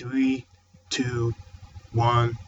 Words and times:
Three, 0.00 0.46
two, 0.88 1.34
one. 1.92 2.38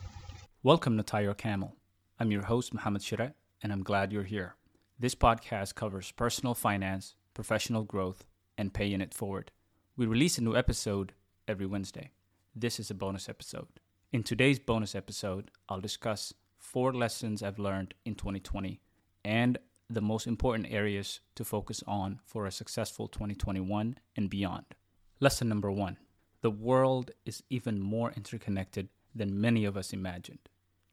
Welcome 0.62 1.02
to 1.02 1.22
Your 1.22 1.34
Camel. 1.34 1.76
I'm 2.18 2.30
your 2.30 2.44
host, 2.44 2.72
Mohammed 2.72 3.02
Shiret, 3.02 3.34
and 3.62 3.70
I'm 3.70 3.82
glad 3.82 4.10
you're 4.10 4.22
here. 4.22 4.56
This 4.98 5.14
podcast 5.14 5.74
covers 5.74 6.12
personal 6.12 6.54
finance, 6.54 7.14
professional 7.34 7.82
growth, 7.82 8.24
and 8.56 8.72
paying 8.72 9.02
it 9.02 9.12
forward. 9.12 9.50
We 9.98 10.06
release 10.06 10.38
a 10.38 10.42
new 10.42 10.56
episode 10.56 11.12
every 11.46 11.66
Wednesday. 11.66 12.12
This 12.56 12.80
is 12.80 12.90
a 12.90 12.94
bonus 12.94 13.28
episode. 13.28 13.68
In 14.12 14.22
today's 14.22 14.58
bonus 14.58 14.94
episode, 14.94 15.50
I'll 15.68 15.82
discuss 15.82 16.32
four 16.56 16.94
lessons 16.94 17.42
I've 17.42 17.58
learned 17.58 17.92
in 18.06 18.14
2020 18.14 18.80
and 19.26 19.58
the 19.90 20.00
most 20.00 20.26
important 20.26 20.68
areas 20.70 21.20
to 21.34 21.44
focus 21.44 21.84
on 21.86 22.20
for 22.24 22.46
a 22.46 22.50
successful 22.50 23.08
2021 23.08 23.98
and 24.16 24.30
beyond. 24.30 24.64
Lesson 25.20 25.50
number 25.50 25.70
one 25.70 25.98
the 26.42 26.50
world 26.50 27.12
is 27.24 27.42
even 27.48 27.80
more 27.80 28.12
interconnected 28.16 28.88
than 29.14 29.40
many 29.40 29.64
of 29.64 29.76
us 29.76 29.92
imagined. 29.92 30.40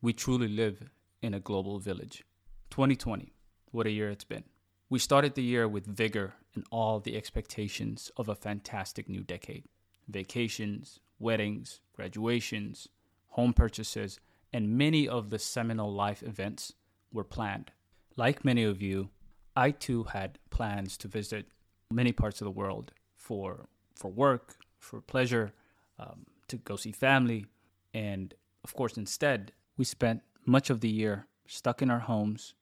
We 0.01 0.13
truly 0.13 0.47
live 0.47 0.91
in 1.21 1.33
a 1.33 1.39
global 1.39 1.79
village. 1.79 2.23
2020, 2.69 3.33
what 3.71 3.87
a 3.87 3.91
year 3.91 4.09
it's 4.09 4.23
been. 4.23 4.43
We 4.89 4.99
started 4.99 5.33
the 5.33 5.43
year 5.43 5.67
with 5.67 5.85
vigor 5.85 6.35
and 6.53 6.63
all 6.71 6.99
the 6.99 7.17
expectations 7.17 8.11
of 8.15 8.29
a 8.29 8.35
fantastic 8.35 9.09
new 9.09 9.23
decade. 9.23 9.65
Vacations, 10.07 10.99
weddings, 11.17 11.81
graduations, 11.95 12.87
home 13.29 13.53
purchases, 13.53 14.19
and 14.53 14.77
many 14.77 15.07
of 15.07 15.31
the 15.31 15.39
seminal 15.39 15.91
life 15.91 16.21
events 16.21 16.73
were 17.11 17.23
planned. 17.23 17.71
Like 18.15 18.45
many 18.45 18.63
of 18.63 18.81
you, 18.81 19.09
I 19.55 19.71
too 19.71 20.03
had 20.03 20.37
plans 20.51 20.95
to 20.97 21.07
visit 21.07 21.47
many 21.91 22.11
parts 22.11 22.39
of 22.39 22.45
the 22.45 22.51
world 22.51 22.91
for 23.15 23.65
for 23.95 24.09
work, 24.09 24.55
for 24.79 25.01
pleasure, 25.01 25.53
um, 25.99 26.25
to 26.47 26.57
go 26.57 26.75
see 26.75 26.91
family, 26.91 27.45
and 27.93 28.33
of 28.63 28.73
course, 28.73 28.97
instead, 28.97 29.51
we 29.77 29.85
spent 29.85 30.21
much 30.45 30.69
of 30.69 30.81
the 30.81 30.89
year 30.89 31.27
stuck 31.47 31.81
in 31.81 31.91
our 31.91 31.99
homes, 31.99 32.53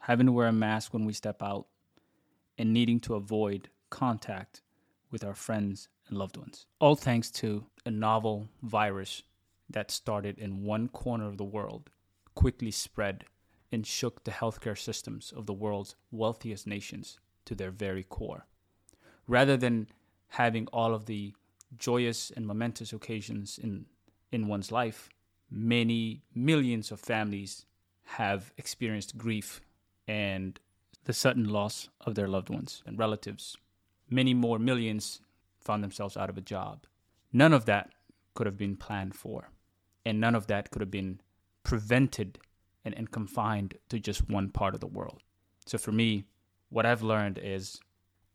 having 0.00 0.26
to 0.26 0.32
wear 0.32 0.48
a 0.48 0.52
mask 0.52 0.92
when 0.92 1.04
we 1.04 1.12
step 1.12 1.42
out, 1.42 1.66
and 2.58 2.72
needing 2.72 3.00
to 3.00 3.14
avoid 3.14 3.68
contact 3.90 4.62
with 5.10 5.24
our 5.24 5.34
friends 5.34 5.88
and 6.08 6.18
loved 6.18 6.36
ones. 6.36 6.66
All 6.80 6.96
thanks 6.96 7.30
to 7.32 7.66
a 7.84 7.90
novel 7.90 8.48
virus 8.62 9.22
that 9.70 9.90
started 9.90 10.38
in 10.38 10.64
one 10.64 10.88
corner 10.88 11.28
of 11.28 11.38
the 11.38 11.44
world, 11.44 11.90
quickly 12.34 12.70
spread, 12.70 13.24
and 13.70 13.86
shook 13.86 14.24
the 14.24 14.30
healthcare 14.30 14.78
systems 14.78 15.32
of 15.34 15.46
the 15.46 15.54
world's 15.54 15.94
wealthiest 16.10 16.66
nations 16.66 17.18
to 17.44 17.54
their 17.54 17.70
very 17.70 18.02
core. 18.02 18.46
Rather 19.26 19.56
than 19.56 19.88
having 20.32 20.66
all 20.72 20.94
of 20.94 21.04
the 21.04 21.34
joyous 21.76 22.30
and 22.34 22.46
momentous 22.46 22.92
occasions 22.94 23.58
in, 23.62 23.84
in 24.30 24.48
one's 24.48 24.72
life, 24.72 25.10
many 25.50 26.22
millions 26.34 26.90
of 26.90 26.98
families 26.98 27.66
have 28.04 28.50
experienced 28.56 29.18
grief 29.18 29.60
and 30.08 30.58
the 31.04 31.12
sudden 31.12 31.44
loss 31.44 31.90
of 32.00 32.14
their 32.14 32.28
loved 32.28 32.48
ones 32.48 32.82
and 32.86 32.98
relatives. 32.98 33.58
Many 34.08 34.32
more 34.32 34.58
millions 34.58 35.20
found 35.60 35.84
themselves 35.84 36.16
out 36.16 36.30
of 36.30 36.38
a 36.38 36.42
job. 36.42 36.86
None 37.30 37.52
of 37.52 37.66
that 37.66 37.90
could 38.32 38.46
have 38.46 38.56
been 38.56 38.76
planned 38.76 39.14
for, 39.14 39.50
and 40.06 40.18
none 40.18 40.34
of 40.34 40.46
that 40.46 40.70
could 40.70 40.80
have 40.80 40.90
been 40.90 41.20
prevented 41.62 42.38
and, 42.86 42.94
and 42.94 43.10
confined 43.10 43.74
to 43.90 44.00
just 44.00 44.30
one 44.30 44.48
part 44.48 44.72
of 44.72 44.80
the 44.80 44.86
world. 44.86 45.22
So 45.66 45.76
for 45.76 45.92
me, 45.92 46.24
what 46.70 46.86
I've 46.86 47.02
learned 47.02 47.38
is 47.38 47.78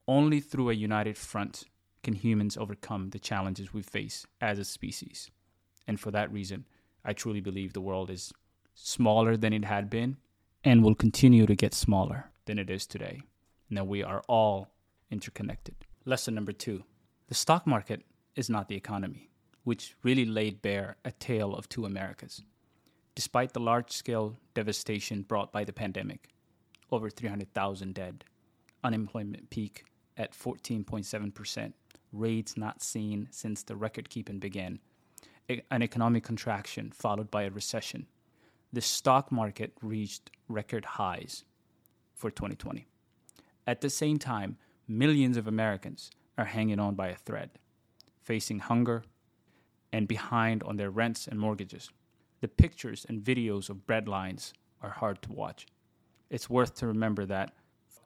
only 0.07 0.39
through 0.39 0.69
a 0.69 0.73
united 0.73 1.17
front 1.17 1.65
can 2.07 2.13
humans 2.13 2.55
overcome 2.55 3.09
the 3.09 3.19
challenges 3.19 3.73
we 3.73 3.81
face 3.81 4.25
as 4.39 4.57
a 4.57 4.63
species. 4.63 5.29
And 5.85 5.99
for 5.99 6.09
that 6.11 6.31
reason, 6.31 6.65
I 7.03 7.11
truly 7.11 7.41
believe 7.41 7.73
the 7.73 7.81
world 7.81 8.09
is 8.09 8.31
smaller 8.75 9.35
than 9.35 9.51
it 9.51 9.65
had 9.65 9.89
been 9.89 10.15
and 10.63 10.81
will 10.81 10.95
continue 10.95 11.45
to 11.45 11.53
get 11.53 11.73
smaller 11.73 12.31
than 12.45 12.59
it 12.59 12.69
is 12.69 12.87
today. 12.87 13.19
And 13.67 13.77
that 13.77 13.87
we 13.87 14.03
are 14.03 14.23
all 14.29 14.69
interconnected. 15.11 15.75
Lesson 16.05 16.33
number 16.33 16.53
two 16.53 16.85
the 17.27 17.35
stock 17.35 17.67
market 17.67 18.03
is 18.37 18.49
not 18.49 18.69
the 18.69 18.77
economy, 18.77 19.29
which 19.65 19.97
really 20.01 20.23
laid 20.23 20.61
bare 20.61 20.95
a 21.03 21.11
tale 21.11 21.53
of 21.53 21.67
two 21.67 21.83
Americas. 21.83 22.41
Despite 23.15 23.51
the 23.51 23.59
large 23.59 23.91
scale 23.91 24.37
devastation 24.53 25.23
brought 25.23 25.51
by 25.51 25.65
the 25.65 25.73
pandemic, 25.73 26.29
over 26.89 27.09
300,000 27.09 27.93
dead, 27.93 28.23
unemployment 28.81 29.49
peak 29.49 29.83
at 30.15 30.31
14.7%, 30.31 31.73
rates 32.11 32.57
not 32.57 32.81
seen 32.81 33.27
since 33.31 33.63
the 33.63 33.75
record 33.75 34.09
keeping 34.09 34.39
began, 34.39 34.79
an 35.71 35.81
economic 35.81 36.23
contraction 36.23 36.91
followed 36.91 37.31
by 37.31 37.43
a 37.43 37.49
recession. 37.49 38.07
The 38.73 38.81
stock 38.81 39.31
market 39.31 39.73
reached 39.81 40.31
record 40.47 40.83
highs 40.83 41.45
for 42.13 42.29
2020. 42.29 42.85
At 43.65 43.81
the 43.81 43.89
same 43.89 44.19
time, 44.19 44.57
millions 44.87 45.37
of 45.37 45.47
Americans 45.47 46.11
are 46.37 46.45
hanging 46.45 46.79
on 46.79 46.95
by 46.95 47.09
a 47.09 47.15
thread, 47.15 47.51
facing 48.21 48.59
hunger 48.59 49.03
and 49.91 50.07
behind 50.07 50.63
on 50.63 50.77
their 50.77 50.91
rents 50.91 51.27
and 51.27 51.39
mortgages. 51.39 51.89
The 52.41 52.47
pictures 52.47 53.05
and 53.07 53.23
videos 53.23 53.69
of 53.69 53.87
breadlines 53.87 54.53
are 54.81 54.89
hard 54.89 55.21
to 55.23 55.31
watch. 55.31 55.65
It's 56.29 56.49
worth 56.49 56.75
to 56.75 56.87
remember 56.87 57.25
that 57.25 57.53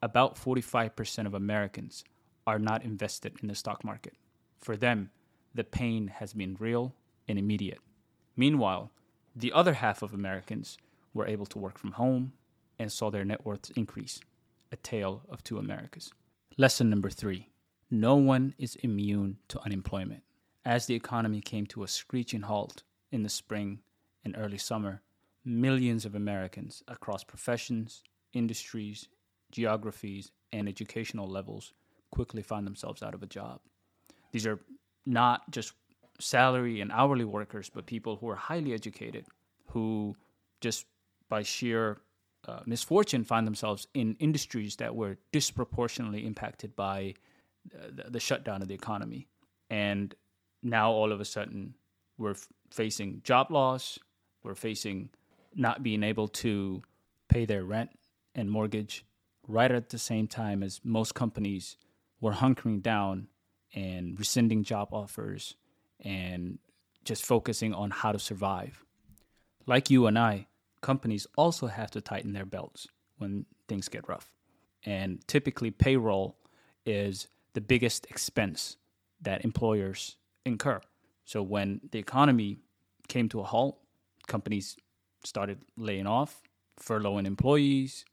about 0.02 0.36
45% 0.36 1.26
of 1.26 1.34
Americans 1.34 2.04
are 2.46 2.60
not 2.60 2.84
invested 2.84 3.38
in 3.42 3.48
the 3.48 3.56
stock 3.56 3.84
market. 3.84 4.14
For 4.60 4.76
them, 4.76 5.12
the 5.54 5.64
pain 5.64 6.08
has 6.08 6.34
been 6.34 6.56
real 6.60 6.96
and 7.28 7.38
immediate. 7.38 7.80
Meanwhile, 8.36 8.92
the 9.36 9.52
other 9.54 9.74
half 9.74 10.02
of 10.02 10.14
Americans 10.14 10.78
were 11.14 11.28
able 11.28 11.46
to 11.48 11.60
work 11.60 11.78
from 11.78 11.94
home 11.94 12.34
and 12.80 12.92
saw 12.92 13.10
their 13.10 13.26
net 13.26 13.46
worths 13.46 13.72
increase. 13.72 14.20
A 14.72 14.78
tale 14.78 15.24
of 15.30 15.44
two 15.44 15.58
Americas. 15.58 16.14
Lesson 16.58 16.90
number 16.90 17.10
three 17.10 17.50
No 17.90 18.16
one 18.16 18.56
is 18.58 18.76
immune 18.78 19.38
to 19.50 19.62
unemployment. 19.62 20.24
As 20.64 20.86
the 20.86 20.96
economy 20.96 21.42
came 21.42 21.66
to 21.68 21.84
a 21.84 21.88
screeching 21.88 22.42
halt 22.42 22.84
in 23.12 23.24
the 23.24 23.30
spring 23.30 23.80
and 24.24 24.36
early 24.38 24.58
summer, 24.58 25.02
millions 25.44 26.06
of 26.06 26.16
Americans 26.16 26.84
across 26.88 27.24
professions, 27.24 28.04
industries, 28.34 29.08
geographies, 29.52 30.32
and 30.54 30.70
educational 30.70 31.28
levels 31.28 31.74
quickly 32.12 32.42
find 32.42 32.66
themselves 32.68 33.02
out 33.02 33.14
of 33.14 33.24
a 33.24 33.28
job. 33.28 33.60
These 34.32 34.46
are 34.46 34.60
not 35.06 35.50
just 35.52 35.74
salary 36.20 36.82
and 36.82 36.92
hourly 36.92 37.26
workers, 37.26 37.70
but 37.74 37.86
people 37.86 38.18
who 38.18 38.30
are 38.30 38.36
highly 38.36 38.74
educated, 38.74 39.26
who 39.68 40.16
just 40.60 40.86
by 41.30 41.44
sheer 41.44 41.98
uh, 42.48 42.60
misfortune 42.66 43.24
find 43.24 43.46
themselves 43.46 43.88
in 43.94 44.16
industries 44.20 44.76
that 44.78 44.96
were 44.96 45.18
disproportionately 45.32 46.26
impacted 46.26 46.76
by 46.76 47.14
the, 47.70 48.10
the 48.10 48.20
shutdown 48.20 48.62
of 48.62 48.68
the 48.68 48.74
economy. 48.74 49.28
And 49.70 50.14
now 50.64 50.92
all 50.92 51.12
of 51.12 51.22
a 51.22 51.26
sudden, 51.26 51.76
we're 52.18 52.32
f- 52.32 52.48
facing 52.70 53.22
job 53.24 53.52
loss, 53.52 54.00
we're 54.44 54.56
facing 54.56 55.10
not 55.56 55.84
being 55.84 56.04
able 56.04 56.28
to 56.28 56.82
pay 57.30 57.46
their 57.46 57.64
rent 57.64 57.92
and 58.36 58.50
mortgage 58.50 59.06
right 59.48 59.72
at 59.72 59.90
the 59.90 59.98
same 59.98 60.28
time 60.28 60.64
as 60.64 60.80
most 60.84 61.14
companies 61.14 61.78
were 62.22 62.34
hunkering 62.34 62.82
down 62.82 63.28
and 63.74 64.18
rescinding 64.18 64.64
job 64.64 64.90
offers 64.92 65.56
and 66.00 66.60
just 67.04 67.26
focusing 67.26 67.74
on 67.74 67.90
how 67.90 68.12
to 68.12 68.20
survive. 68.20 68.86
Like 69.66 69.90
you 69.90 70.08
and 70.08 70.18
I, 70.18 70.48
companies 70.82 71.28
also 71.36 71.68
have 71.68 71.92
to 71.92 72.02
tighten 72.02 72.34
their 72.34 72.46
belts 72.46 72.88
when 73.18 73.46
things 73.68 73.90
get 73.90 74.08
rough. 74.08 74.32
And 74.84 75.26
typically, 75.28 75.72
payroll 75.72 76.38
is 76.86 77.28
the 77.54 77.62
biggest 77.62 78.10
expense 78.10 78.78
that 79.22 79.44
employers 79.46 80.18
incur. 80.46 80.82
So, 81.26 81.44
when 81.44 81.82
the 81.92 82.00
economy 82.00 82.58
came 83.08 83.30
to 83.30 83.42
a 83.42 83.44
halt, 83.44 83.80
companies 84.28 84.76
started 85.24 85.60
laying 85.78 86.08
off, 86.08 86.42
furloughing 86.80 87.28
employees, 87.28 88.06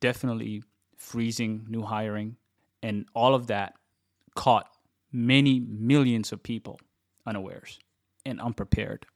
definitely 0.00 0.62
freezing 0.96 1.66
new 1.68 1.82
hiring, 1.82 2.36
and 2.82 3.06
all 3.14 3.34
of 3.34 3.46
that 3.46 3.74
caught 4.34 4.68
many 5.12 5.60
millions 5.60 6.32
of 6.32 6.42
people 6.42 6.80
unawares 7.26 7.78
and 8.24 8.40
unprepared. 8.40 9.06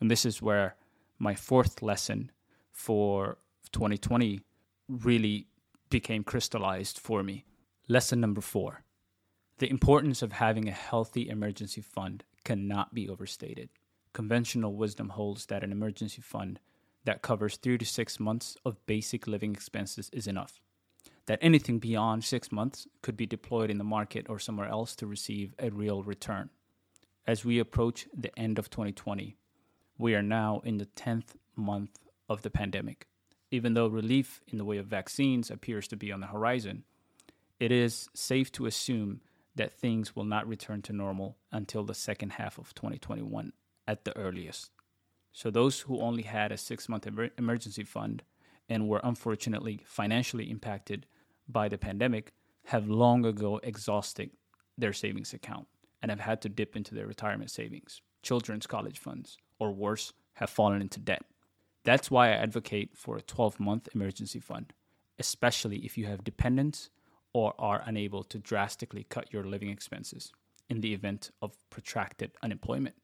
And 0.00 0.10
this 0.10 0.26
is 0.26 0.42
where 0.42 0.76
my 1.18 1.34
fourth 1.34 1.82
lesson 1.82 2.30
for 2.72 3.38
2020 3.72 4.40
really 4.88 5.46
became 5.88 6.24
crystallized 6.24 6.98
for 6.98 7.22
me. 7.22 7.44
Lesson 7.88 8.20
number 8.20 8.40
four 8.40 8.82
the 9.58 9.70
importance 9.70 10.20
of 10.20 10.32
having 10.32 10.68
a 10.68 10.72
healthy 10.72 11.28
emergency 11.28 11.80
fund 11.80 12.24
cannot 12.44 12.92
be 12.92 13.08
overstated. 13.08 13.68
Conventional 14.12 14.74
wisdom 14.74 15.10
holds 15.10 15.46
that 15.46 15.62
an 15.62 15.70
emergency 15.70 16.20
fund 16.20 16.58
that 17.04 17.22
covers 17.22 17.56
three 17.56 17.78
to 17.78 17.86
six 17.86 18.18
months 18.18 18.56
of 18.64 18.84
basic 18.86 19.28
living 19.28 19.52
expenses 19.52 20.10
is 20.12 20.26
enough 20.26 20.60
that 21.26 21.38
anything 21.40 21.78
beyond 21.78 22.24
six 22.24 22.52
months 22.52 22.86
could 23.02 23.16
be 23.16 23.26
deployed 23.26 23.70
in 23.70 23.78
the 23.78 23.84
market 23.84 24.26
or 24.28 24.38
somewhere 24.38 24.68
else 24.68 24.94
to 24.96 25.06
receive 25.06 25.54
a 25.58 25.70
real 25.70 26.02
return. 26.02 26.50
As 27.26 27.44
we 27.44 27.58
approach 27.58 28.06
the 28.14 28.36
end 28.38 28.58
of 28.58 28.68
2020, 28.68 29.36
we 29.96 30.14
are 30.14 30.22
now 30.22 30.60
in 30.64 30.78
the 30.78 30.86
10th 30.86 31.36
month 31.56 31.98
of 32.28 32.42
the 32.42 32.50
pandemic. 32.50 33.06
Even 33.50 33.74
though 33.74 33.86
relief 33.86 34.42
in 34.48 34.58
the 34.58 34.64
way 34.64 34.78
of 34.78 34.86
vaccines 34.86 35.50
appears 35.50 35.88
to 35.88 35.96
be 35.96 36.12
on 36.12 36.20
the 36.20 36.26
horizon, 36.26 36.84
it 37.60 37.72
is 37.72 38.08
safe 38.14 38.50
to 38.52 38.66
assume 38.66 39.20
that 39.54 39.72
things 39.72 40.16
will 40.16 40.24
not 40.24 40.48
return 40.48 40.82
to 40.82 40.92
normal 40.92 41.36
until 41.52 41.84
the 41.84 41.94
second 41.94 42.32
half 42.32 42.58
of 42.58 42.74
2021 42.74 43.52
at 43.86 44.04
the 44.04 44.16
earliest. 44.16 44.70
So, 45.32 45.50
those 45.50 45.80
who 45.80 46.00
only 46.00 46.22
had 46.22 46.52
a 46.52 46.56
six 46.56 46.88
month 46.88 47.06
emer- 47.06 47.30
emergency 47.38 47.84
fund 47.84 48.22
and 48.68 48.88
were 48.88 49.00
unfortunately 49.04 49.80
financially 49.84 50.50
impacted 50.50 51.06
by 51.48 51.68
the 51.68 51.78
pandemic 51.78 52.32
have 52.66 52.88
long 52.88 53.24
ago 53.24 53.60
exhausted 53.62 54.30
their 54.78 54.92
savings 54.92 55.32
account 55.32 55.66
and 56.02 56.10
have 56.10 56.20
had 56.20 56.40
to 56.42 56.48
dip 56.48 56.76
into 56.76 56.94
their 56.94 57.06
retirement 57.06 57.50
savings, 57.50 58.02
children's 58.22 58.66
college 58.66 58.98
funds, 58.98 59.36
or 59.58 59.72
worse, 59.72 60.12
have 60.34 60.50
fallen 60.50 60.80
into 60.80 61.00
debt. 61.00 61.24
That's 61.84 62.10
why 62.10 62.28
I 62.28 62.36
advocate 62.36 62.96
for 62.96 63.16
a 63.16 63.22
12 63.22 63.60
month 63.60 63.88
emergency 63.94 64.40
fund, 64.40 64.72
especially 65.18 65.78
if 65.78 65.96
you 65.98 66.06
have 66.06 66.24
dependents 66.24 66.90
or 67.32 67.54
are 67.58 67.82
unable 67.84 68.24
to 68.24 68.38
drastically 68.38 69.04
cut 69.04 69.32
your 69.32 69.44
living 69.44 69.68
expenses 69.68 70.32
in 70.70 70.80
the 70.80 70.94
event 70.94 71.30
of 71.42 71.56
protracted 71.68 72.32
unemployment. 72.42 72.94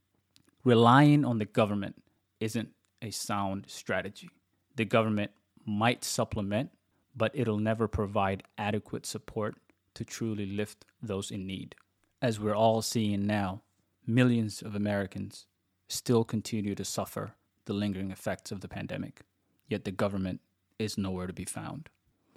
Relying 0.64 1.24
on 1.24 1.38
the 1.38 1.44
government 1.44 2.02
isn't 2.38 2.70
a 3.02 3.10
sound 3.10 3.66
strategy. 3.68 4.30
The 4.76 4.84
government 4.84 5.32
might 5.64 6.04
supplement, 6.04 6.70
but 7.16 7.32
it'll 7.34 7.58
never 7.58 7.88
provide 7.88 8.42
adequate 8.58 9.06
support 9.06 9.56
to 9.94 10.04
truly 10.04 10.46
lift 10.46 10.84
those 11.02 11.30
in 11.30 11.46
need. 11.46 11.74
As 12.22 12.38
we're 12.38 12.56
all 12.56 12.82
seeing 12.82 13.26
now, 13.26 13.62
millions 14.06 14.62
of 14.62 14.74
Americans 14.74 15.46
still 15.88 16.24
continue 16.24 16.74
to 16.74 16.84
suffer 16.84 17.34
the 17.64 17.72
lingering 17.72 18.10
effects 18.10 18.52
of 18.52 18.60
the 18.60 18.68
pandemic, 18.68 19.20
yet 19.68 19.84
the 19.84 19.90
government 19.90 20.40
is 20.78 20.96
nowhere 20.96 21.26
to 21.26 21.32
be 21.32 21.44
found. 21.44 21.88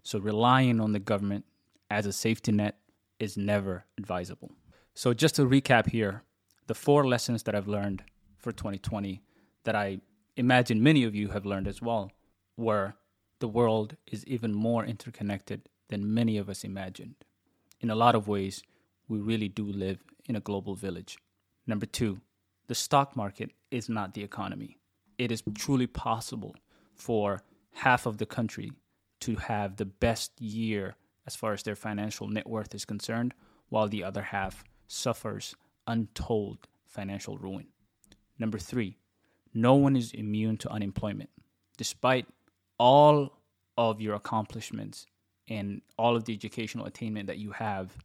So 0.03 0.19
relying 0.19 0.79
on 0.79 0.91
the 0.91 0.99
government 0.99 1.45
as 1.89 2.05
a 2.05 2.13
safety 2.13 2.51
net 2.51 2.77
is 3.19 3.37
never 3.37 3.85
advisable. 3.97 4.51
So, 4.95 5.13
just 5.13 5.35
to 5.35 5.45
recap 5.45 5.89
here, 5.89 6.23
the 6.67 6.75
four 6.75 7.07
lessons 7.07 7.43
that 7.43 7.55
I've 7.55 7.67
learned 7.67 8.03
for 8.37 8.51
2020 8.51 9.21
that 9.63 9.75
I 9.75 10.01
imagine 10.35 10.83
many 10.83 11.03
of 11.03 11.15
you 11.15 11.29
have 11.29 11.45
learned 11.45 11.67
as 11.67 11.81
well 11.81 12.11
were 12.57 12.95
the 13.43 13.49
world 13.49 13.97
is 14.09 14.25
even 14.25 14.53
more 14.53 14.85
interconnected 14.85 15.67
than 15.89 16.13
many 16.13 16.37
of 16.37 16.47
us 16.47 16.63
imagined. 16.63 17.15
In 17.81 17.89
a 17.89 17.95
lot 18.03 18.15
of 18.15 18.29
ways, 18.29 18.63
we 19.09 19.19
really 19.19 19.49
do 19.49 19.65
live 19.65 20.01
in 20.29 20.37
a 20.37 20.39
global 20.39 20.75
village. 20.75 21.17
Number 21.67 21.85
two, 21.85 22.21
the 22.67 22.73
stock 22.73 23.17
market 23.17 23.51
is 23.69 23.89
not 23.89 24.13
the 24.13 24.23
economy. 24.23 24.77
It 25.17 25.29
is 25.29 25.43
truly 25.55 25.87
possible 25.87 26.55
for 26.95 27.43
half 27.73 28.05
of 28.05 28.17
the 28.17 28.25
country 28.25 28.71
to 29.19 29.35
have 29.35 29.75
the 29.75 29.91
best 30.07 30.39
year 30.39 30.95
as 31.27 31.35
far 31.35 31.51
as 31.51 31.63
their 31.63 31.75
financial 31.75 32.29
net 32.29 32.47
worth 32.47 32.73
is 32.73 32.85
concerned, 32.85 33.33
while 33.67 33.89
the 33.89 34.05
other 34.05 34.21
half 34.21 34.63
suffers 34.87 35.53
untold 35.85 36.59
financial 36.85 37.37
ruin. 37.37 37.67
Number 38.39 38.57
three, 38.57 38.95
no 39.53 39.75
one 39.75 39.97
is 39.97 40.13
immune 40.13 40.55
to 40.59 40.71
unemployment. 40.71 41.29
Despite 41.75 42.27
all 42.77 43.39
of 43.77 44.01
your 44.01 44.15
accomplishments 44.15 45.05
and 45.47 45.81
all 45.97 46.15
of 46.15 46.25
the 46.25 46.33
educational 46.33 46.85
attainment 46.85 47.27
that 47.27 47.37
you 47.37 47.51
have, 47.51 47.97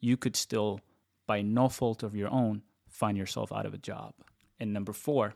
you 0.00 0.16
could 0.16 0.36
still, 0.36 0.80
by 1.26 1.42
no 1.42 1.68
fault 1.68 2.02
of 2.02 2.14
your 2.14 2.30
own, 2.30 2.62
find 2.88 3.16
yourself 3.16 3.52
out 3.52 3.66
of 3.66 3.74
a 3.74 3.78
job. 3.78 4.14
And 4.58 4.72
number 4.72 4.92
four, 4.92 5.34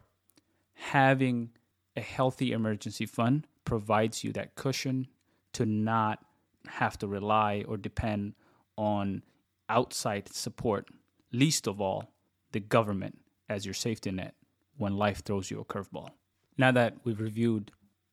having 0.75 1.51
a 1.97 2.01
healthy 2.01 2.53
emergency 2.53 3.07
fund 3.07 3.47
provides 3.65 4.25
you 4.25 4.33
that 4.33 4.55
cushion 4.55 5.09
to 5.53 5.67
not 5.67 6.25
have 6.67 6.99
to 6.99 7.07
rely 7.07 7.65
or 7.67 7.77
depend 7.77 8.35
on 8.77 9.23
outside 9.69 10.33
support, 10.33 10.89
least 11.33 11.67
of 11.67 11.81
all, 11.81 12.13
the 12.53 12.61
government 12.61 13.19
as 13.49 13.65
your 13.65 13.75
safety 13.75 14.11
net 14.11 14.35
when 14.77 14.97
life 14.97 15.23
throws 15.23 15.51
you 15.51 15.61
a 15.61 15.65
curveball. 15.65 16.11
Now 16.57 16.73
that 16.73 16.95
we've 17.05 17.21
reviewed 17.21 17.71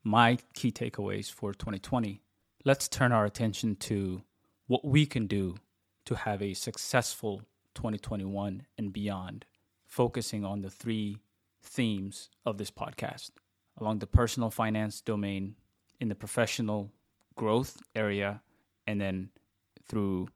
my 0.08 0.38
key 0.54 0.72
takeaways 0.72 1.30
for 1.30 1.54
2020, 1.54 2.22
let's 2.64 2.88
turn 2.88 3.12
our 3.12 3.26
attention 3.26 3.76
to 3.76 4.24
what 4.68 4.86
we 4.86 5.06
can 5.06 5.28
do 5.28 5.56
to 6.06 6.16
have 6.16 6.42
a 6.42 6.54
successful 6.54 7.42
2021 7.76 8.66
and 8.78 8.94
beyond, 8.94 9.46
focusing 9.86 10.46
on 10.46 10.62
the 10.62 10.70
three 10.70 11.18
themes 11.62 12.30
of 12.46 12.58
this 12.58 12.72
podcast 12.72 13.32
along 13.80 14.00
the 14.00 14.08
personal 14.08 14.50
finance 14.50 15.02
domain, 15.02 15.56
in 16.00 16.08
the 16.08 16.16
professional 16.16 16.92
growth 17.36 17.78
area, 17.94 18.42
and 18.88 19.02
then 19.02 19.30
through 19.88 20.28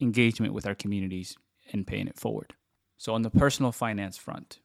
engagement 0.00 0.52
with 0.52 0.66
our 0.66 0.74
communities 0.74 1.36
and 1.72 1.86
paying 1.86 2.08
it 2.08 2.18
forward. 2.18 2.54
So, 2.98 3.14
on 3.14 3.22
the 3.22 3.30
personal 3.30 3.70
finance 3.70 4.16
front, 4.16 4.58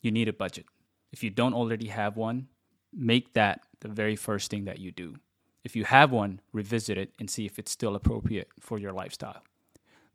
you 0.00 0.10
need 0.10 0.28
a 0.28 0.32
budget. 0.32 0.66
If 1.10 1.22
you 1.22 1.30
don't 1.30 1.54
already 1.54 1.88
have 1.88 2.16
one, 2.16 2.48
make 2.92 3.32
that 3.34 3.62
the 3.80 3.88
very 3.88 4.16
first 4.16 4.50
thing 4.50 4.64
that 4.64 4.78
you 4.78 4.92
do. 4.92 5.16
If 5.64 5.76
you 5.76 5.84
have 5.84 6.10
one, 6.10 6.40
revisit 6.52 6.98
it 6.98 7.12
and 7.18 7.30
see 7.30 7.46
if 7.46 7.58
it's 7.58 7.70
still 7.70 7.94
appropriate 7.94 8.48
for 8.60 8.78
your 8.78 8.92
lifestyle. 8.92 9.42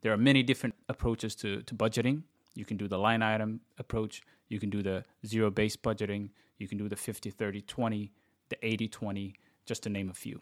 There 0.02 0.12
are 0.12 0.18
many 0.18 0.42
different 0.42 0.74
approaches 0.88 1.34
to, 1.36 1.62
to 1.62 1.74
budgeting. 1.74 2.22
You 2.54 2.64
can 2.64 2.76
do 2.76 2.88
the 2.88 2.98
line 2.98 3.22
item 3.22 3.60
approach, 3.78 4.22
you 4.48 4.60
can 4.60 4.70
do 4.70 4.82
the 4.82 5.04
zero 5.26 5.50
based 5.50 5.82
budgeting, 5.82 6.30
you 6.58 6.68
can 6.68 6.78
do 6.78 6.88
the 6.88 6.96
50 6.96 7.30
30 7.30 7.62
20, 7.62 8.12
the 8.48 8.66
80 8.66 8.88
20, 8.88 9.34
just 9.66 9.82
to 9.84 9.88
name 9.88 10.10
a 10.10 10.14
few. 10.14 10.40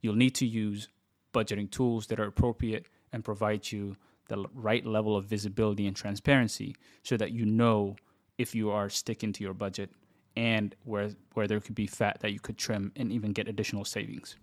You'll 0.00 0.16
need 0.16 0.34
to 0.36 0.46
use 0.46 0.88
budgeting 1.32 1.70
tools 1.70 2.06
that 2.06 2.20
are 2.20 2.26
appropriate 2.26 2.86
and 3.12 3.24
provide 3.24 3.70
you 3.72 3.96
the 4.28 4.44
right 4.54 4.86
level 4.86 5.16
of 5.16 5.26
visibility 5.26 5.86
and 5.86 5.96
transparency 5.96 6.76
so 7.02 7.16
that 7.16 7.32
you 7.32 7.44
know 7.44 7.96
if 8.38 8.54
you 8.54 8.70
are 8.70 8.88
sticking 8.88 9.32
to 9.32 9.44
your 9.44 9.54
budget 9.54 9.90
and 10.36 10.74
where 10.84 11.10
where 11.34 11.46
there 11.46 11.60
could 11.60 11.74
be 11.74 11.86
fat 11.86 12.20
that 12.20 12.32
you 12.32 12.40
could 12.40 12.58
trim 12.58 12.92
and 12.96 13.12
even 13.12 13.32
get 13.32 13.48
additional 13.48 13.84
savings. 13.84 14.36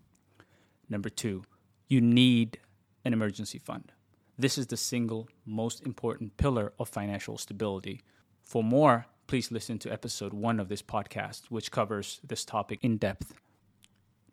Number 0.89 1.09
2, 1.09 1.43
you 1.87 2.01
need 2.01 2.59
an 3.05 3.13
emergency 3.13 3.57
fund. 3.57 3.91
This 4.37 4.57
is 4.57 4.67
the 4.67 4.77
single 4.77 5.27
most 5.45 5.85
important 5.85 6.37
pillar 6.37 6.73
of 6.79 6.89
financial 6.89 7.37
stability. 7.37 8.01
For 8.41 8.63
more, 8.63 9.05
please 9.27 9.51
listen 9.51 9.79
to 9.79 9.91
episode 9.91 10.33
1 10.33 10.59
of 10.59 10.67
this 10.67 10.81
podcast 10.81 11.43
which 11.49 11.71
covers 11.71 12.19
this 12.25 12.43
topic 12.43 12.79
in 12.83 12.97
depth. 12.97 13.33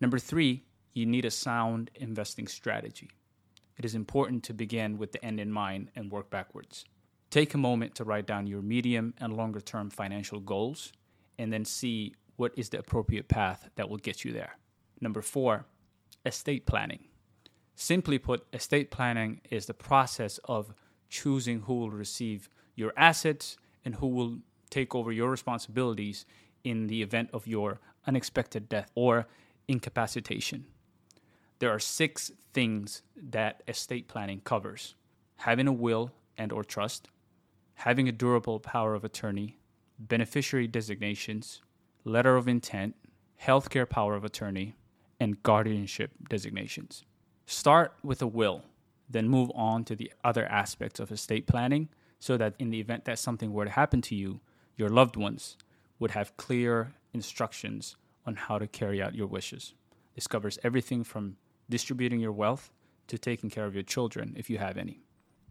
Number 0.00 0.18
3, 0.18 0.64
you 0.92 1.06
need 1.06 1.25
a 1.25 1.30
sound 1.30 1.90
investing 1.94 2.47
strategy. 2.47 3.11
It 3.76 3.85
is 3.85 3.94
important 3.94 4.42
to 4.44 4.54
begin 4.54 4.99
with 4.99 5.12
the 5.12 5.25
end 5.25 5.38
in 5.38 5.52
mind 5.52 5.90
and 5.94 6.11
work 6.11 6.30
backwards. 6.30 6.85
Take 7.30 7.54
a 7.54 7.59
moment 7.59 7.94
to 7.97 8.04
write 8.04 8.26
down 8.26 8.47
your 8.47 8.62
medium 8.62 9.14
and 9.18 9.37
longer 9.37 9.61
term 9.61 9.90
financial 9.90 10.40
goals 10.40 10.92
and 11.38 11.52
then 11.52 11.64
see 11.64 12.14
what 12.37 12.52
is 12.57 12.68
the 12.71 12.78
appropriate 12.78 13.28
path 13.28 13.68
that 13.76 13.88
will 13.88 13.97
get 13.97 14.25
you 14.25 14.33
there. 14.33 14.59
Number 15.00 15.23
four, 15.23 15.66
estate 16.25 16.66
planning. 16.66 17.04
Simply 17.75 18.18
put, 18.18 18.47
estate 18.52 18.90
planning 18.90 19.40
is 19.50 19.66
the 19.66 19.75
process 19.75 20.38
of 20.45 20.75
choosing 21.09 21.61
who 21.61 21.75
will 21.75 21.90
receive 21.90 22.49
your 22.75 22.92
assets 22.97 23.57
and 23.85 23.97
who 23.97 24.09
will 24.09 24.38
take 24.71 24.95
over 24.95 25.12
your 25.12 25.30
responsibilities 25.30 26.26
in 26.64 26.88
the 26.88 27.02
event 27.02 27.30
of 27.33 27.47
your 27.47 27.80
unexpected 28.07 28.68
death 28.68 28.90
or 28.95 29.26
incapacitation 29.68 30.66
there 31.59 31.71
are 31.71 31.78
six 31.78 32.30
things 32.52 33.02
that 33.16 33.62
estate 33.66 34.09
planning 34.09 34.40
covers 34.40 34.95
having 35.37 35.66
a 35.66 35.73
will 35.73 36.11
and 36.37 36.52
or 36.52 36.64
trust 36.64 37.09
having 37.75 38.09
a 38.09 38.12
durable 38.12 38.59
power 38.59 38.95
of 38.95 39.04
attorney 39.04 39.58
beneficiary 39.99 40.67
designations 40.67 41.62
letter 42.05 42.37
of 42.37 42.49
intent 42.49 42.95
healthcare 43.43 43.88
power 43.88 44.14
of 44.14 44.25
attorney 44.25 44.75
and 45.21 45.43
guardianship 45.43 46.11
designations 46.28 47.05
start 47.47 47.93
with 48.02 48.23
a 48.23 48.26
will 48.26 48.62
then 49.11 49.28
move 49.28 49.50
on 49.55 49.85
to 49.85 49.97
the 49.97 50.12
other 50.23 50.47
aspects 50.47 51.00
of 51.00 51.11
estate 51.11 51.47
planning 51.47 51.88
so 52.21 52.37
that 52.37 52.55
in 52.59 52.71
the 52.71 52.81
event 52.81 53.05
that 53.05 53.19
something 53.19 53.52
were 53.52 53.64
to 53.64 53.71
happen 53.71 54.00
to 54.00 54.14
you 54.14 54.40
your 54.76 54.88
loved 54.88 55.17
ones 55.17 55.57
would 55.99 56.12
have 56.12 56.37
clear 56.37 56.93
instructions 57.12 57.97
on 58.26 58.37
how 58.37 58.59
to 58.59 58.67
carry 58.67 59.02
out 59.02 59.14
your 59.14 59.26
wishes 59.26 59.75
this 60.14 60.26
covers 60.26 60.59
everything 60.64 61.05
from 61.05 61.37
distributing 61.71 62.19
your 62.19 62.33
wealth 62.33 62.73
to 63.07 63.19
taking 63.19 63.50
care 63.50 63.67
of 63.67 63.75
your 63.75 63.85
children 63.85 64.35
if 64.37 64.49
you 64.50 64.59
have 64.59 64.76
any. 64.76 65.00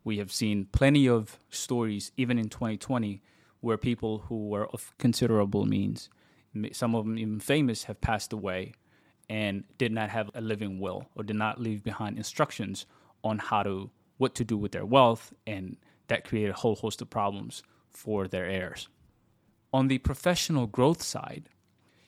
We 0.03 0.17
have 0.17 0.29
seen 0.29 0.67
plenty 0.71 1.07
of 1.07 1.39
stories, 1.49 2.11
even 2.17 2.37
in 2.37 2.49
2020, 2.49 3.21
where 3.67 3.77
people 3.77 4.19
who 4.29 4.47
were 4.47 4.65
of 4.67 4.93
considerable 4.97 5.65
means, 5.65 6.09
some 6.71 6.95
of 6.95 7.03
them 7.03 7.19
even 7.19 7.37
famous, 7.37 7.83
have 7.83 7.99
passed 7.99 8.31
away 8.31 8.71
and 9.29 9.65
did 9.77 9.91
not 9.91 10.09
have 10.09 10.31
a 10.33 10.39
living 10.39 10.79
will 10.79 11.09
or 11.15 11.23
did 11.25 11.35
not 11.35 11.59
leave 11.59 11.83
behind 11.83 12.15
instructions 12.15 12.85
on 13.25 13.37
how 13.39 13.63
to 13.63 13.89
what 14.19 14.33
to 14.33 14.45
do 14.45 14.57
with 14.57 14.71
their 14.71 14.85
wealth 14.85 15.33
and 15.45 15.75
that 16.07 16.23
created 16.23 16.51
a 16.51 16.59
whole 16.61 16.77
host 16.77 17.01
of 17.01 17.09
problems 17.09 17.61
for 17.91 18.25
their 18.25 18.45
heirs. 18.45 18.87
On 19.73 19.89
the 19.89 19.97
professional 19.97 20.65
growth 20.65 21.03
side, 21.03 21.49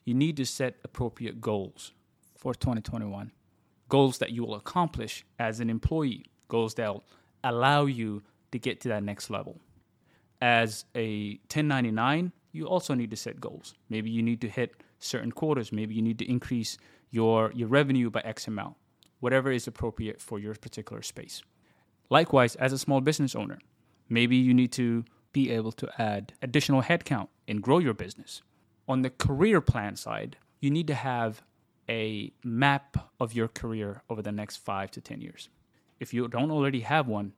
you 0.06 0.14
need 0.14 0.38
to 0.38 0.46
set 0.46 0.78
appropriate 0.86 1.42
goals 1.42 1.92
for 2.38 2.54
2021. 2.54 3.34
Goals 3.90 4.20
that 4.20 4.32
you 4.32 4.46
will 4.46 4.56
accomplish 4.56 5.26
as 5.38 5.60
an 5.60 5.70
employee, 5.70 6.24
goals 6.48 6.76
that 6.76 6.88
will 6.88 7.04
allow 7.44 7.86
you 7.86 8.24
to 8.54 8.60
get 8.60 8.80
to 8.80 8.88
that 8.88 9.04
next 9.04 9.30
level. 9.30 9.60
As 10.42 10.86
a 10.96 11.40
1099, 11.52 12.32
you 12.52 12.66
also 12.66 12.94
need 12.94 13.10
to 13.12 13.16
set 13.16 13.40
goals. 13.40 13.74
Maybe 13.90 14.10
you 14.10 14.22
need 14.22 14.42
to 14.42 14.50
hit 14.50 14.84
certain 15.00 15.32
quarters. 15.32 15.72
maybe 15.72 15.94
you 15.96 16.02
need 16.02 16.20
to 16.20 16.30
increase 16.30 16.78
your, 17.12 17.52
your 17.54 17.68
revenue 17.68 18.10
by 18.10 18.22
X 18.22 18.48
amount, 18.48 18.76
whatever 19.20 19.52
is 19.52 19.68
appropriate 19.68 20.22
for 20.22 20.40
your 20.40 20.54
particular 20.56 21.02
space. 21.02 21.42
Likewise, 22.10 22.56
as 22.56 22.74
a 22.74 22.78
small 22.78 23.02
business 23.02 23.36
owner, 23.36 23.60
maybe 24.10 24.36
you 24.36 24.54
need 24.54 24.72
to 24.74 25.06
be 25.32 25.52
able 25.52 25.72
to 25.72 25.90
add 26.02 26.34
additional 26.42 26.82
headcount 26.82 27.28
and 27.48 27.62
grow 27.62 27.80
your 27.80 27.94
business. 27.94 28.42
On 28.88 29.04
the 29.04 29.10
career 29.10 29.62
plan 29.62 29.96
side, 29.96 30.38
you 30.60 30.72
need 30.72 30.88
to 30.88 30.96
have 30.96 31.44
a 31.88 32.32
map 32.44 33.12
of 33.20 33.34
your 33.34 33.48
career 33.48 34.04
over 34.10 34.22
the 34.22 34.32
next 34.32 34.58
five 34.58 34.92
to 34.92 35.02
10 35.02 35.22
years. 35.22 35.50
If 36.00 36.14
you 36.14 36.28
don't 36.28 36.52
already 36.52 36.82
have 36.82 37.08
one, 37.08 37.34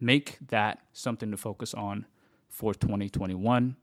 make 0.00 0.38
that 0.48 0.80
something 0.92 1.30
to 1.30 1.36
focus 1.36 1.74
on 1.74 2.06
for 2.50 2.74
2021. 2.74 3.76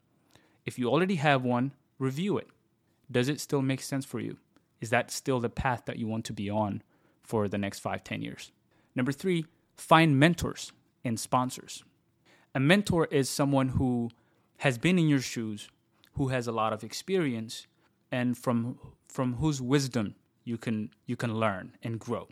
If 0.66 0.78
you 0.78 0.90
already 0.90 1.16
have 1.16 1.44
one, 1.44 1.72
review 1.98 2.38
it. 2.38 2.50
Does 3.10 3.30
it 3.30 3.40
still 3.40 3.62
make 3.62 3.82
sense 3.82 4.06
for 4.06 4.20
you? 4.20 4.38
Is 4.82 4.90
that 4.92 5.10
still 5.10 5.40
the 5.40 5.50
path 5.50 5.84
that 5.86 5.98
you 5.98 6.08
want 6.08 6.26
to 6.26 6.34
be 6.34 6.50
on 6.50 6.84
for 7.24 7.48
the 7.48 7.58
next 7.58 7.80
five, 7.80 8.04
10 8.04 8.22
years? 8.22 8.52
Number 8.96 9.12
three, 9.12 9.46
find 9.76 10.20
mentors 10.20 10.72
and 11.04 11.20
sponsors. 11.20 11.84
A 12.54 12.60
mentor 12.60 13.06
is 13.06 13.30
someone 13.30 13.70
who 13.70 14.10
has 14.58 14.78
been 14.78 15.00
in 15.00 15.08
your 15.08 15.22
shoes, 15.22 15.70
who 16.14 16.30
has 16.30 16.48
a 16.48 16.52
lot 16.52 16.74
of 16.74 16.84
experience, 16.84 17.68
and 18.12 18.38
from 18.38 18.78
from 19.08 19.36
whose 19.36 19.62
wisdom 19.62 20.16
you 20.44 20.58
can 20.58 20.90
you 21.06 21.16
can 21.16 21.36
learn 21.36 21.78
and 21.84 22.00
grow. 22.00 22.28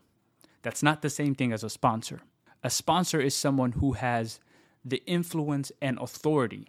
That's 0.61 0.81
not 0.81 1.01
the 1.01 1.09
same 1.09 1.35
thing 1.35 1.53
as 1.53 1.63
a 1.63 1.69
sponsor. 1.69 2.21
A 2.63 2.69
sponsor 2.69 3.21
is 3.21 3.35
someone 3.35 3.73
who 3.73 3.93
has 3.93 4.39
the 4.85 5.03
influence 5.05 5.71
and 5.81 5.97
authority 5.99 6.67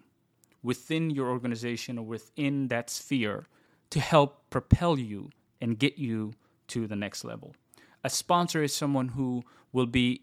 within 0.62 1.11
your 1.11 1.28
organization 1.28 1.99
or 1.99 2.04
within 2.04 2.68
that 2.68 2.90
sphere 2.90 3.46
to 3.90 4.00
help 4.00 4.49
propel 4.50 4.99
you 4.99 5.30
and 5.61 5.78
get 5.78 5.99
you 5.99 6.32
to 6.68 6.87
the 6.87 6.96
next 6.96 7.25
level. 7.25 7.54
A 8.02 8.11
sponsor 8.11 8.62
is 8.62 8.75
someone 8.75 9.08
who 9.08 9.44
will 9.73 9.87
be 9.87 10.23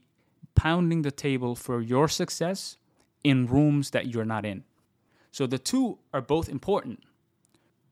pounding 0.55 1.03
the 1.03 1.11
table 1.11 1.55
for 1.55 1.81
your 1.81 2.07
success 2.07 2.77
in 3.23 3.47
rooms 3.47 3.91
that 3.91 4.07
you're 4.07 4.25
not 4.25 4.45
in. 4.45 4.63
So 5.31 5.47
the 5.47 5.57
two 5.57 5.99
are 6.13 6.21
both 6.21 6.49
important. 6.49 7.03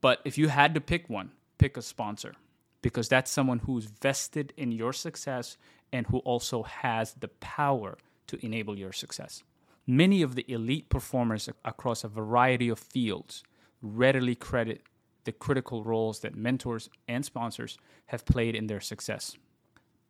But 0.01 0.19
if 0.25 0.37
you 0.37 0.49
had 0.49 0.73
to 0.73 0.81
pick 0.81 1.09
one, 1.09 1.31
pick 1.57 1.77
a 1.77 1.81
sponsor 1.81 2.35
because 2.81 3.07
that's 3.07 3.31
someone 3.31 3.59
who's 3.59 3.85
vested 3.85 4.53
in 4.57 4.71
your 4.71 4.93
success 4.93 5.57
and 5.93 6.07
who 6.07 6.17
also 6.19 6.63
has 6.63 7.13
the 7.13 7.27
power 7.27 7.97
to 8.27 8.43
enable 8.45 8.77
your 8.77 8.91
success. 8.91 9.43
Many 9.87 10.21
of 10.21 10.35
the 10.35 10.45
elite 10.47 10.89
performers 10.89 11.49
across 11.65 12.03
a 12.03 12.07
variety 12.07 12.69
of 12.69 12.79
fields 12.79 13.43
readily 13.81 14.35
credit 14.35 14.83
the 15.23 15.31
critical 15.31 15.83
roles 15.83 16.19
that 16.19 16.35
mentors 16.35 16.89
and 17.07 17.25
sponsors 17.25 17.77
have 18.07 18.25
played 18.25 18.55
in 18.55 18.67
their 18.67 18.79
success. 18.79 19.37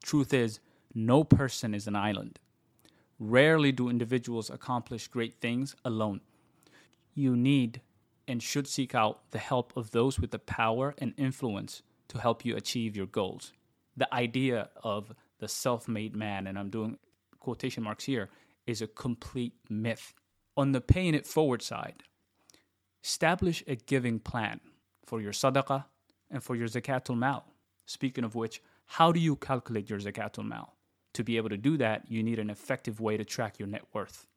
Truth 0.04 0.34
is, 0.34 0.60
no 0.94 1.24
person 1.24 1.74
is 1.74 1.88
an 1.88 1.96
island. 1.96 2.40
Rarely 3.20 3.72
do 3.72 3.90
individuals 3.90 4.50
accomplish 4.50 5.08
great 5.08 5.40
things 5.40 5.76
alone. 5.86 6.22
You 7.14 7.36
need 7.36 7.82
and 8.28 8.42
should 8.42 8.68
seek 8.68 8.96
out 8.96 9.32
the 9.32 9.40
help 9.40 9.76
of 9.76 9.92
those 9.92 10.20
with 10.20 10.32
the 10.32 10.40
power 10.40 10.96
and 10.98 11.14
influence 11.18 11.82
to 12.08 12.20
help 12.20 12.46
you 12.46 12.56
achieve 12.56 12.96
your 12.96 13.06
goals. 13.06 13.54
The 13.96 14.14
idea 14.14 14.70
of 14.84 15.14
the 15.40 15.48
self 15.48 15.88
made 15.88 16.16
man, 16.16 16.48
and 16.48 16.58
I'm 16.58 16.70
doing 16.70 16.98
quotation 17.40 17.84
marks 17.84 18.06
here, 18.06 18.30
is 18.68 18.82
a 18.82 18.88
complete 18.88 19.54
myth. 19.70 20.14
On 20.58 20.72
the 20.72 20.82
paying 20.82 21.16
it 21.16 21.26
forward 21.26 21.62
side, 21.62 22.04
establish 23.04 23.64
a 23.68 23.76
giving 23.76 24.20
plan 24.20 24.60
for 25.06 25.22
your 25.22 25.32
sadaqah 25.32 25.86
and 26.30 26.44
for 26.44 26.56
your 26.56 26.68
zakatul 26.68 27.18
mal. 27.18 27.46
Speaking 27.86 28.24
of 28.24 28.36
which, 28.36 28.62
how 28.86 29.12
do 29.12 29.20
you 29.20 29.36
calculate 29.36 29.90
your 29.90 30.00
zakatul 30.00 30.46
mal? 30.46 30.76
To 31.14 31.24
be 31.24 31.38
able 31.38 31.50
to 31.50 31.58
do 31.58 31.78
that, 31.78 32.10
you 32.10 32.24
need 32.24 32.40
an 32.40 32.50
effective 32.50 33.02
way 33.02 33.18
to 33.18 33.26
track 33.26 33.60
your 33.60 33.68
net 33.68 33.84
worth. 33.94 34.28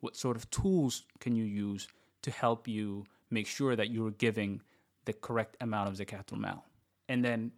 What 0.00 0.16
sort 0.16 0.36
of 0.36 0.50
tools 0.50 1.04
can 1.20 1.36
you 1.36 1.44
use 1.44 1.88
to 2.22 2.30
help 2.30 2.66
you 2.66 3.04
make 3.30 3.46
sure 3.46 3.76
that 3.76 3.90
you're 3.90 4.10
giving 4.10 4.62
the 5.04 5.12
correct 5.12 5.56
amount 5.60 5.88
of 5.88 5.94
zakatul 5.94 6.38
mal? 6.38 6.64
And 7.08 7.24
then 7.24 7.52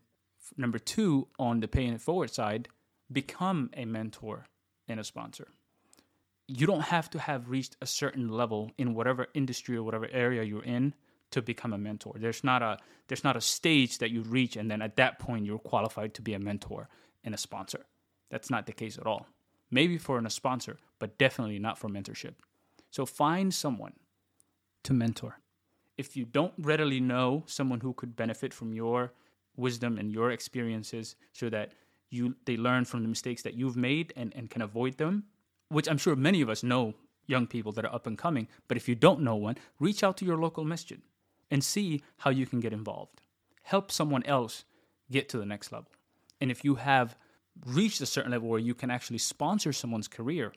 number 0.56 0.78
two, 0.78 1.28
on 1.38 1.60
the 1.60 1.68
paying 1.68 1.94
it 1.94 2.00
forward 2.00 2.30
side, 2.30 2.68
become 3.10 3.70
a 3.74 3.84
mentor 3.84 4.46
and 4.86 5.00
a 5.00 5.04
sponsor. 5.04 5.48
You 6.48 6.66
don't 6.66 6.80
have 6.80 7.10
to 7.10 7.18
have 7.18 7.50
reached 7.50 7.76
a 7.80 7.86
certain 7.86 8.28
level 8.28 8.72
in 8.78 8.94
whatever 8.94 9.28
industry 9.34 9.76
or 9.76 9.82
whatever 9.82 10.08
area 10.10 10.42
you're 10.42 10.64
in 10.64 10.94
to 11.30 11.42
become 11.42 11.72
a 11.72 11.78
mentor. 11.78 12.14
There's 12.18 12.42
not 12.42 12.62
a 12.62 12.78
there's 13.06 13.24
not 13.24 13.36
a 13.36 13.40
stage 13.40 13.98
that 13.98 14.10
you 14.10 14.22
reach 14.22 14.56
and 14.56 14.70
then 14.70 14.82
at 14.82 14.96
that 14.96 15.18
point 15.18 15.46
you're 15.46 15.58
qualified 15.58 16.14
to 16.14 16.22
be 16.22 16.34
a 16.34 16.38
mentor 16.38 16.88
and 17.22 17.34
a 17.34 17.38
sponsor. 17.38 17.86
That's 18.30 18.50
not 18.50 18.66
the 18.66 18.72
case 18.72 18.98
at 18.98 19.06
all. 19.06 19.26
Maybe 19.70 19.98
for 19.98 20.18
a 20.18 20.30
sponsor, 20.30 20.78
but 20.98 21.18
definitely 21.18 21.58
not 21.58 21.78
for 21.78 21.88
mentorship. 21.88 22.34
So 22.90 23.04
find 23.04 23.52
someone 23.52 23.94
to 24.84 24.92
mentor. 24.94 25.40
If 25.96 26.16
you 26.16 26.24
don't 26.24 26.54
readily 26.58 27.00
know 27.00 27.44
someone 27.46 27.80
who 27.80 27.92
could 27.92 28.16
benefit 28.16 28.54
from 28.54 28.72
your 28.72 29.12
wisdom 29.56 29.98
and 29.98 30.10
your 30.10 30.30
experiences 30.30 31.16
so 31.32 31.50
that 31.50 31.72
you 32.10 32.36
they 32.46 32.56
learn 32.56 32.84
from 32.84 33.02
the 33.02 33.08
mistakes 33.08 33.42
that 33.42 33.54
you've 33.54 33.76
made 33.76 34.12
and, 34.16 34.32
and 34.34 34.48
can 34.48 34.62
avoid 34.62 34.96
them, 34.96 35.24
which 35.68 35.88
I'm 35.88 35.98
sure 35.98 36.16
many 36.16 36.40
of 36.40 36.48
us 36.48 36.62
know 36.62 36.94
young 37.26 37.46
people 37.46 37.72
that 37.72 37.84
are 37.84 37.94
up 37.94 38.06
and 38.06 38.16
coming, 38.16 38.48
but 38.68 38.76
if 38.76 38.88
you 38.88 38.94
don't 38.94 39.20
know 39.20 39.36
one, 39.36 39.56
reach 39.78 40.02
out 40.02 40.16
to 40.18 40.24
your 40.24 40.38
local 40.38 40.64
masjid 40.64 41.00
and 41.50 41.62
see 41.62 42.02
how 42.18 42.30
you 42.30 42.46
can 42.46 42.60
get 42.60 42.72
involved. 42.72 43.20
Help 43.62 43.90
someone 43.90 44.24
else 44.24 44.64
get 45.10 45.28
to 45.28 45.38
the 45.38 45.46
next 45.46 45.72
level. 45.72 45.90
And 46.40 46.50
if 46.50 46.64
you 46.64 46.76
have 46.76 47.16
reached 47.66 48.00
a 48.00 48.06
certain 48.06 48.32
level 48.32 48.48
where 48.48 48.58
you 48.58 48.74
can 48.74 48.90
actually 48.90 49.18
sponsor 49.18 49.72
someone's 49.72 50.08
career, 50.08 50.52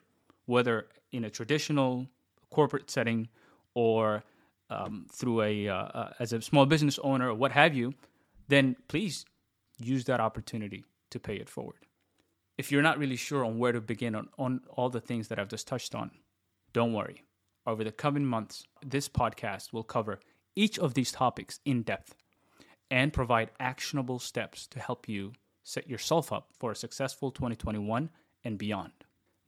whether 0.46 0.86
in 1.10 1.24
a 1.24 1.30
traditional 1.30 2.06
corporate 2.50 2.90
setting 2.90 3.28
or 3.74 4.22
um, 4.70 5.06
through 5.12 5.42
a 5.42 5.68
uh, 5.68 5.74
uh, 5.74 6.12
as 6.18 6.32
a 6.32 6.40
small 6.40 6.66
business 6.66 6.98
owner 7.02 7.28
or 7.28 7.34
what 7.34 7.52
have 7.52 7.74
you, 7.74 7.94
then 8.48 8.76
please 8.88 9.24
use 9.78 10.04
that 10.04 10.20
opportunity 10.20 10.84
to 11.10 11.18
pay 11.18 11.36
it 11.36 11.48
forward. 11.48 11.86
If 12.58 12.70
you're 12.70 12.82
not 12.82 12.98
really 12.98 13.16
sure 13.16 13.44
on 13.44 13.58
where 13.58 13.72
to 13.72 13.80
begin 13.80 14.14
on, 14.14 14.28
on 14.38 14.60
all 14.68 14.90
the 14.90 15.00
things 15.00 15.28
that 15.28 15.38
I've 15.38 15.48
just 15.48 15.66
touched 15.66 15.94
on, 15.94 16.10
don't 16.72 16.92
worry. 16.92 17.24
Over 17.66 17.84
the 17.84 17.92
coming 17.92 18.26
months, 18.26 18.64
this 18.84 19.08
podcast 19.08 19.72
will 19.72 19.84
cover 19.84 20.20
each 20.54 20.78
of 20.78 20.94
these 20.94 21.12
topics 21.12 21.60
in 21.64 21.82
depth 21.82 22.14
and 22.90 23.12
provide 23.12 23.50
actionable 23.58 24.18
steps 24.18 24.66
to 24.66 24.80
help 24.80 25.08
you 25.08 25.32
set 25.62 25.88
yourself 25.88 26.32
up 26.32 26.50
for 26.58 26.72
a 26.72 26.76
successful 26.76 27.30
2021 27.30 28.10
and 28.44 28.58
beyond. 28.58 28.92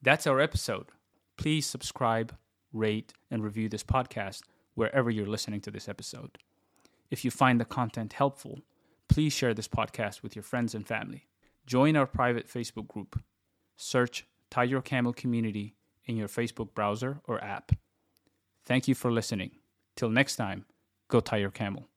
That's 0.00 0.26
our 0.26 0.40
episode. 0.40 0.86
Please 1.36 1.66
subscribe, 1.66 2.34
rate, 2.72 3.12
and 3.30 3.42
review 3.42 3.68
this 3.68 3.84
podcast 3.84 4.42
wherever 4.74 5.10
you're 5.10 5.26
listening 5.26 5.60
to 5.62 5.70
this 5.70 5.88
episode. 5.88 6.38
If 7.10 7.24
you 7.24 7.30
find 7.30 7.60
the 7.60 7.64
content 7.64 8.14
helpful, 8.14 8.60
please 9.08 9.32
share 9.32 9.54
this 9.54 9.68
podcast 9.68 10.22
with 10.22 10.34
your 10.34 10.42
friends 10.42 10.74
and 10.74 10.86
family. 10.86 11.26
Join 11.66 11.96
our 11.96 12.06
private 12.06 12.46
Facebook 12.46 12.88
group. 12.88 13.22
Search 13.76 14.26
Tie 14.50 14.64
Your 14.64 14.82
Camel 14.82 15.12
Community 15.12 15.76
in 16.04 16.16
your 16.16 16.28
Facebook 16.28 16.74
browser 16.74 17.20
or 17.26 17.42
app. 17.42 17.72
Thank 18.64 18.86
you 18.88 18.94
for 18.94 19.10
listening. 19.10 19.52
Till 19.96 20.10
next 20.10 20.36
time, 20.36 20.66
go 21.08 21.20
tie 21.20 21.38
your 21.38 21.50
camel. 21.50 21.88